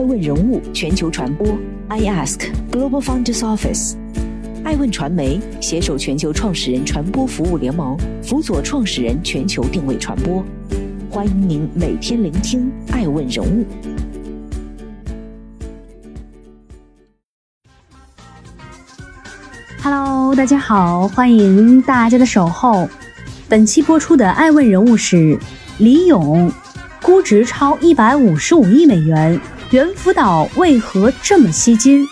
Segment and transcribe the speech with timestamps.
[0.00, 1.46] 爱问人物全球传播
[1.88, 3.96] ，I Ask Global Founders Office，
[4.64, 10.42] 爱问传媒携手全球创始人传播服务联盟，辅佐创始人全球定位传播。
[11.10, 13.66] 欢迎您每天聆听爱问人物。
[19.82, 22.88] Hello，大家好，欢迎大家的守候。
[23.50, 25.38] 本期播出的爱问人物是
[25.76, 26.50] 李勇，
[27.02, 29.38] 估值超一百五十五亿美元，
[29.72, 32.04] 猿辅导为何这么吸金？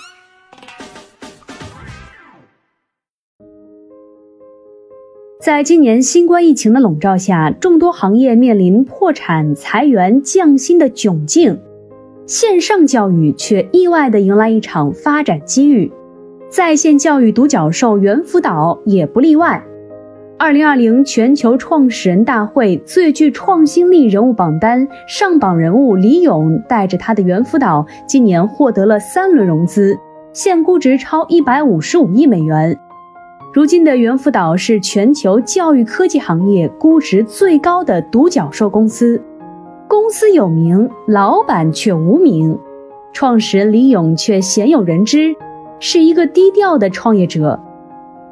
[5.43, 11.61] 在今年新冠疫情的笼罩下，众多行业面临破产、裁员、降薪的窘境，
[12.29, 15.91] 线上教育却意外的迎来一场发展机遇，
[16.49, 19.65] 在线教育独角兽猿辅导也不例外。
[20.41, 29.99] 二零二零全球创始人大会最具创新力人物榜单上榜人物李勇，带着他的猿辅导，今年获得了三轮融资，
[30.33, 32.79] 现估值超一百五十五亿美元。
[33.53, 39.21] 如今的猿辅导是全球教育科技行业估值最高的独角兽公司，
[39.89, 42.57] 公司有名，老板却无名，
[43.13, 45.35] 创始人李勇却鲜有人知，
[45.81, 47.61] 是一个低调的创业者。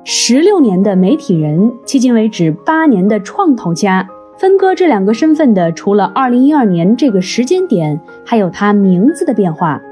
[0.08, 9.82] 十六年的媒体人，迄今为止八年的创投家，分割这两个身份的，除了二零一二年这个时间点，还有他名字的变化，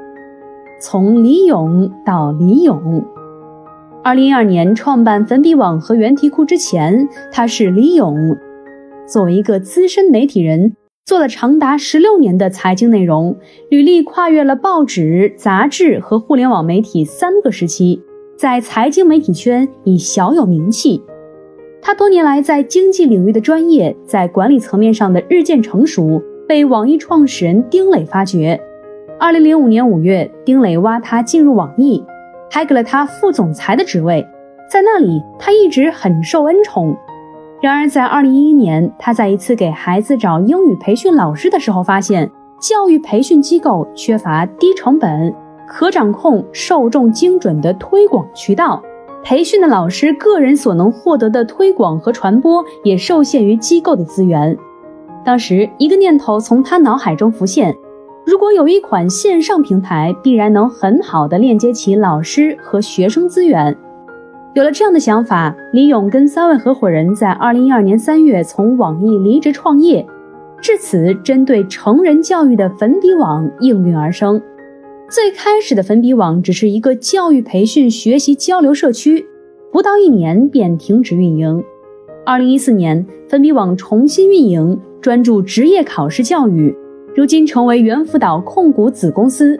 [0.81, 3.05] 从李勇到李勇。
[4.05, 8.37] 二零一二年创办粉笔网和原题库之前，他是李勇。
[9.09, 13.37] 作为一个资深媒体人，做了长达十六年的财经内容，
[13.69, 18.01] 履历跨越了报纸、杂志和互联网媒体三个时期，
[18.45, 21.03] 在财经媒体圈已小有名气。
[21.81, 28.61] 他多年来在经济领域的专业，在管理层面上的日渐成熟，被网易创始人丁磊发掘。
[29.19, 32.05] 二零零五年五月，丁磊挖他进入网易。
[32.51, 34.23] 还给了他副总裁的职位，
[34.70, 36.95] 在那里他一直很受恩宠。
[37.63, 42.30] 然而，在二零一一年，他在一次给孩子找英语培训老师的时候，发现
[42.61, 45.35] 教育培训机构缺乏低成本、
[45.67, 48.83] 可掌控、受众精准的推广渠道，
[49.23, 54.57] 培训的老师个人所能获得的推广和传播也受限于机构的资源。
[55.24, 57.74] 当时，一个念头从他脑海中浮现。
[58.27, 63.77] 如果有一款线上平台，必然能很好的链接起老师和学生资源。
[64.55, 70.07] 有了这样的想法，李勇跟三位合伙人在二零一二年三月从网易离职创业。
[70.61, 74.41] 至此，针对成人教育的粉笔网应运而生。
[75.14, 79.25] 最开始的粉笔网只是一个教育培训、学习交流社区，
[79.70, 81.63] 不到一年便停止运营。
[82.27, 86.77] 二零一四年，粉笔网重新运营，专注职业考试教育。
[87.14, 89.57] 如今成为猿辅导控股子公司，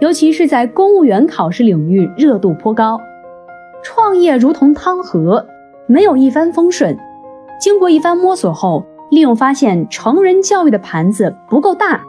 [0.00, 2.98] 尤其是在公务员考试领域热度颇高。
[3.82, 5.46] 创业如同汤河，
[5.86, 6.96] 没有一帆风顺。
[7.60, 12.02] 经过一番摸索后，利用发现成人教育的盘子不够大，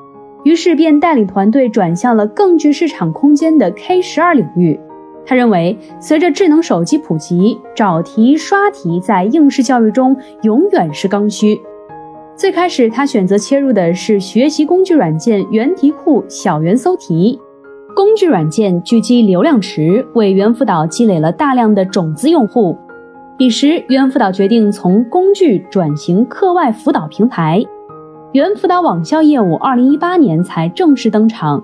[0.45, 4.79] 于是便带领团队转向了更具市场空间的 K 十二领域。
[5.25, 11.59] 他认为，随着智能手机普及，找题刷题在应试教育中永远是刚需。
[12.35, 17.39] 最开始，他选择切入的是学习工具软件原题库、小猿搜题。
[17.95, 22.77] 工具软件聚集流量池，为猿辅导积累了大量的种子用户。
[23.35, 27.65] 彼时，猿辅导决定从工具转型课外辅导平台。
[28.35, 31.63] 猿辅导网校业务二零一八年才正式登场。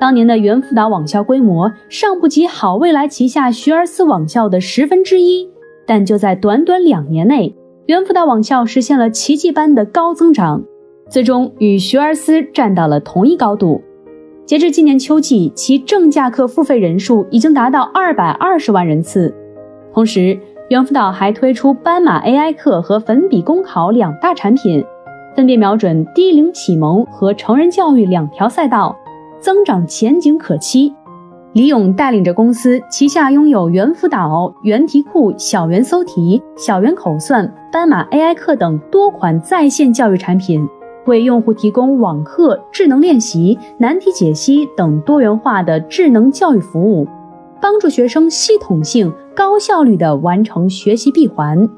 [0.00, 5.50] 当年的猿辅导网校规模尚不及好未来旗下学而思网校的十分之一，
[5.86, 7.54] 但就在短短两年内。
[7.88, 10.62] 猿辅导网校实现了奇迹般的高增长，
[11.10, 13.82] 最终与学而思站到了同一高度。
[14.46, 19.34] 截至今年秋季，其正价课付费人数已经达到二百二十万人次。
[19.92, 20.40] 同时，
[20.70, 24.82] 猿辅导还推出斑马 AI 课和粉笔公考两大产品，
[25.38, 28.98] 分别瞄准低龄启蒙和成人教育两条赛道，
[29.38, 30.92] 增长前景可期。
[31.52, 40.68] 李勇带领着公司，旗下拥有猿辅导、猿题库、小猿搜题、小猿口算、斑马 AI 课等多款在线教育产品，
[41.06, 47.06] 为用户提供网课、智能练习、难题解析等多元化的智能教育服务，
[47.62, 51.70] 帮助学生系统性、高效率地完成学习闭环。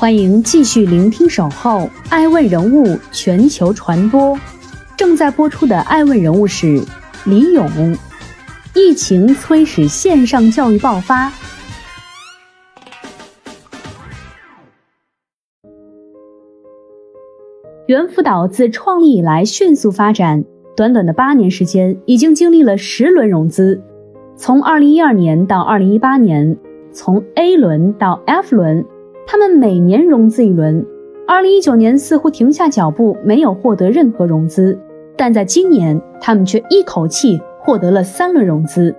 [0.00, 4.34] 欢迎继续聆听《守候爱问人物全球传播》，
[4.96, 6.82] 正在播出的爱问人物是
[7.26, 7.68] 李勇。
[8.74, 11.30] 疫情催使线上教育爆发。
[17.86, 20.42] 猿辅导自创立以来迅速发展，
[20.74, 23.78] 短短的八年时间，已经经历了十轮融资。
[24.34, 26.56] 从二零一二年到二零一八年，
[26.90, 28.82] 从 A 轮到 F 轮，
[29.32, 30.84] 他们每年融资一轮。
[31.24, 34.76] 二零一九年似乎停下脚步，没有获得任何融资，
[35.16, 38.92] 但在今年，他们却一口气获得了三轮融资。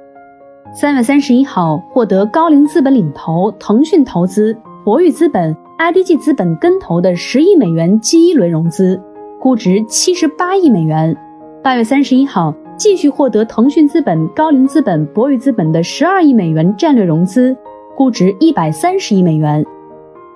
[0.74, 4.56] 三月三十一号，获得高瓴资本领投、腾讯投资、
[4.86, 8.98] 博裕资本、IDG 资本跟投的十亿美元第一轮融资，
[9.38, 11.14] 估值七十八亿美元。
[11.62, 17.54] 八月三十一号，继续获得腾讯资本、高瓴资本、博裕资本的十二亿美元战略融资，
[17.98, 19.66] 估值一百三十亿美元。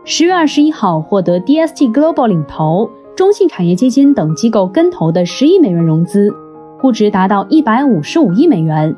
[0.07, 6.31] 十月二十一号，获得 DST Global 领投、中信产业基金等机构跟投的十亿美元融资，
[6.80, 8.96] 估值达到一百五十五亿美元。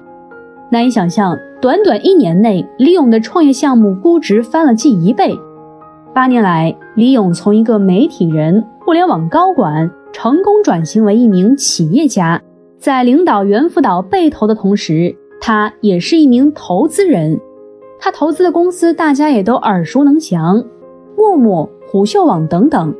[0.69, 5.33] 难以想象，短短一年内，李勇的创业项目估值翻了近一倍。
[6.13, 12.41] 八年来，李勇从一个媒体人、互联网高管，成功转型为一名企业家。
[12.77, 17.39] 在领导猿辅导被投的同时，他也是一名投资人。
[17.97, 20.61] 他投资的公司，大家也都耳熟能详。
[21.17, 22.93] 陌陌、虎嗅网等等。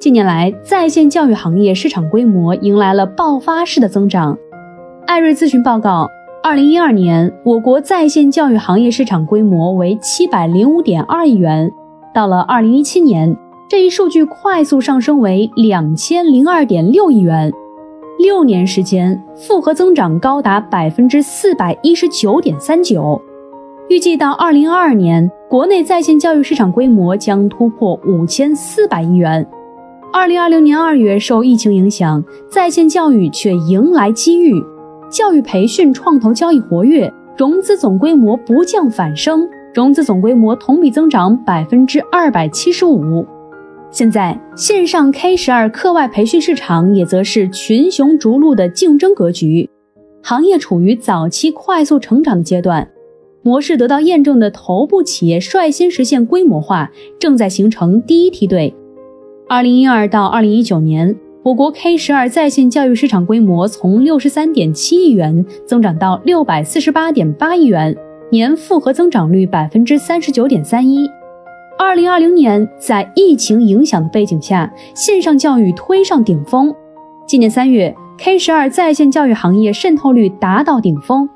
[0.00, 4.36] 近年来，在线教育行业市场规模迎来了爆发式的增长。
[5.06, 6.08] 艾瑞咨询报告，
[6.42, 11.72] 二零一二年我国在线教育行业市场规模为七百零五点二亿元，
[12.12, 13.36] 到了二零一七年，
[13.70, 17.52] 这一数据快速上升为两千零二点六亿元，
[18.18, 23.20] 六年时间复合增长高达百分之四百一十九点三九。
[23.88, 29.46] 预计到二零二二年，国内在线教育市场规模将突破五千四百亿元。
[30.12, 34.62] 二零二零年二月，受疫情影响，在线教育却迎来机遇，
[35.10, 43.26] 教育培训创投交易活跃，融资总规模不降反升，融资总规模同比增长百分之二百七十五。
[43.90, 49.70] 现在，线上 K 十二课外培训市场也则是群雄逐鹿的竞争格局，
[50.22, 52.86] 行业处于早期快速成长的阶段。
[53.42, 58.74] 模式得到验证的头部企业率先实现规模化，正在形成第一梯队。
[59.48, 67.96] 二零一二到二零一九年，我国 K 十二在线教育市场规模从六十三点七亿元增长到六百四十八点八亿元，
[68.30, 71.08] 年复合增长率百分之三十九点三一。
[71.78, 76.74] 二零二零年，在疫情影响的背景下，线上教育推上顶峰。
[77.26, 81.28] 今年三月，K 十二在线教育行业渗透率达到顶峰。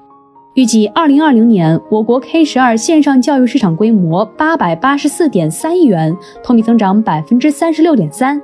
[0.54, 6.14] 预计二零二零年，我国 K 十二线上教育市场规模八百八十四点三亿元，
[6.44, 8.38] 同比增长百分之三十六点三。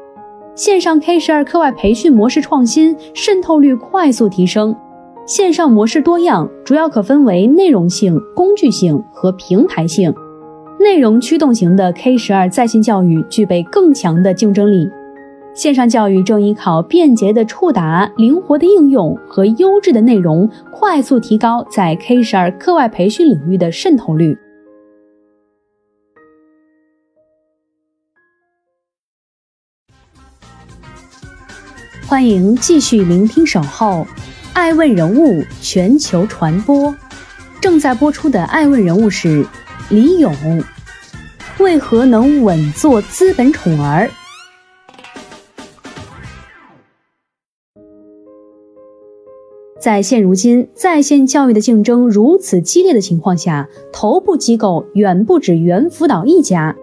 [0.55, 4.75] 线上 K 十二课外培训模式创新，渗透率快速提升。
[5.27, 10.15] 线上模式多样，主要可分为内容性、工具性和平台性。
[10.81, 14.91] 内容驱动型的 K 十二在线教育具备更强的竞争力。
[15.59, 24.39] 线上教育正依靠便捷的触达、灵活的应用和优质的内容，快速提高在 K 十二课外培训领域的渗透率。
[32.07, 34.07] 欢迎继续聆听《守候
[34.53, 36.93] 爱问人物全球传播》，
[37.61, 39.45] 正在播出的爱问人物是
[39.91, 40.33] 李勇，
[41.59, 44.09] 为何能稳坐资本宠儿？
[49.79, 56.75] 在现如今在线教育的竞争如此激烈的情况下，头部机构远不止猿辅导一家。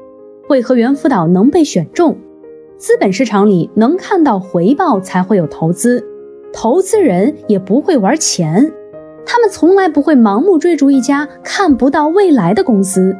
[0.47, 2.15] 为何猿辅导能被选中？
[2.77, 6.01] 资本市场里能看到回报才会有投资，
[6.53, 8.71] 投资人也不会玩钱，
[9.25, 13.13] 他们从来不会盲目追逐一家看不到未来的公司。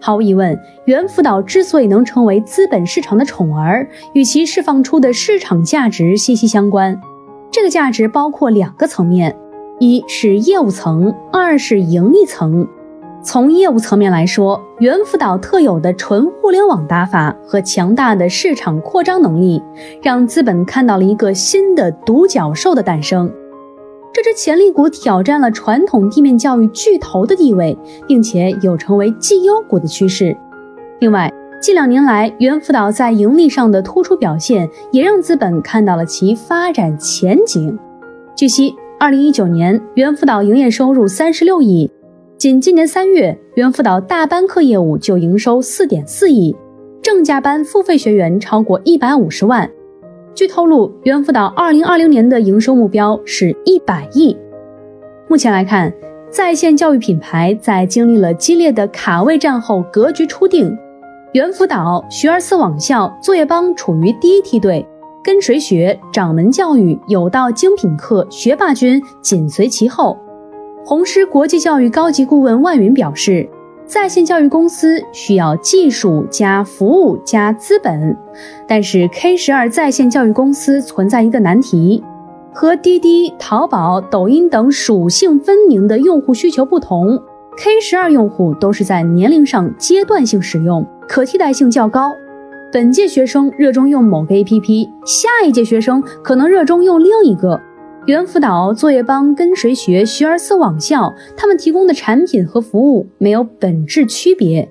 [0.00, 6.98] 毫无疑问，猿辅导之所以能成为资本市场的宠儿，与其释放出的市场价值息息相关。
[7.54, 9.38] 这个价值包括两个层面，
[9.78, 12.66] 一是业务层，二是盈利层。
[13.22, 19.62] 从业务层面来说，猿辅导特有的纯互联网打法和强大的市场扩张能力，
[20.02, 23.32] 让资本看到了一个新的独角兽的诞生。
[24.12, 30.36] 这只潜力股挑战了传统地面教育巨头的地位，并且有成为绩优股的趋势。
[30.98, 31.32] 另外，
[31.64, 37.78] 近两年来，猿辅导在盈利上的突出表现，也让资本看到了其发展前景。
[38.36, 41.90] 据悉，二零一九年猿辅导营业收入三十六亿，
[42.36, 46.54] 仅今年三月，猿辅导大班课业务就营收四点四亿，
[47.00, 49.66] 正价班付费学员超过一百五十万。
[50.34, 54.36] 据透露，猿辅导二零二零年的营收目标是一百亿。
[55.28, 55.90] 目前来看，
[56.28, 60.76] 在线教育品牌在经历了激烈的卡位战后，格局初定。
[61.34, 64.86] 猿辅导、学而思网校、作业帮处于第一梯队，
[65.20, 70.16] 跟谁学、掌门教育、有道精品课、学霸君紧随其后。
[70.84, 73.48] 红师国际教育高级顾问万云表示，
[73.84, 78.16] 在线教育公司需要技术加服务加资本，
[78.68, 82.04] 但是 K 十二在线教育公司存在一个难题。
[82.52, 87.20] 和滴滴、淘宝、抖音等属性分明的用户需求不同
[87.56, 92.12] ，K 十二用户都是在年龄上阶段性使用，可替代性较高。
[92.72, 97.60] 本届学生热衷用某个 APP，下一届学生可能热衷用另一个。
[98.06, 104.68] 猿辅导、作业帮、跟谁学、学而思网校，他们提供的产品和服务没有本质区别。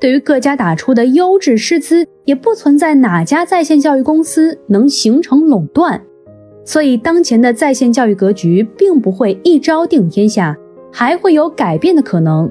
[0.00, 6.02] 对于各家打出的优质师资，也不存在哪家在线教育公司能形成垄断。
[6.66, 10.54] 所以，当前的在线教育格局并不会一招定天下，
[10.92, 12.50] 还会有改变的可能。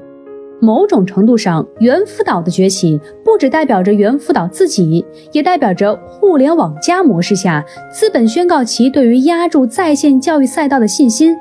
[0.64, 11.36] 某种程度上，猿辅导的崛起不只代表着猿辅导自己，也代表着互联网加模式下资本宣告其对于压住在线教育赛道的信心。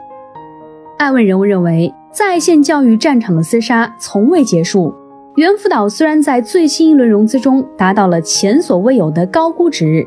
[0.97, 4.93] 爱问人物认为，在线教育战场的厮杀从未结束。
[5.37, 10.05] 猿辅导虽然在最新一轮融资中达到了前所未有的高估值。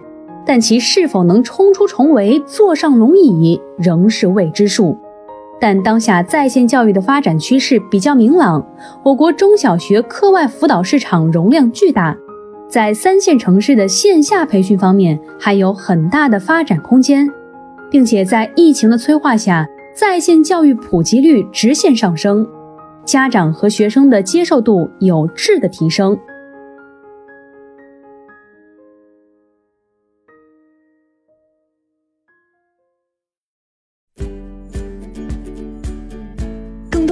[0.48, 4.96] 但其是否能冲出重围、坐上龙椅，仍是未知数。
[5.58, 8.64] 但当下在线教育的发展趋势比较明朗，
[9.02, 12.16] 我国中小学课外辅导市场容量巨大，
[12.68, 17.26] 在三线城市的线下培训方面还有很大的发展空间，
[17.90, 22.46] 并且在疫情的催化下，在线教育普及率直线上升，
[23.04, 26.18] 家长和学生的接受度有质的提升。